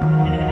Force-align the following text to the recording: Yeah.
Yeah. 0.00 0.49